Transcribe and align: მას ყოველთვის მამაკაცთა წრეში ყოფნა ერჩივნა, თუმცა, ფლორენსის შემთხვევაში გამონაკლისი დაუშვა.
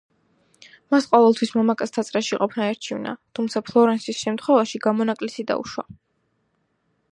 მას 0.93 1.07
ყოველთვის 1.11 1.51
მამაკაცთა 1.57 2.03
წრეში 2.07 2.39
ყოფნა 2.43 2.69
ერჩივნა, 2.71 3.13
თუმცა, 3.39 3.63
ფლორენსის 3.69 4.25
შემთხვევაში 4.25 4.83
გამონაკლისი 4.89 5.49
დაუშვა. 5.53 5.89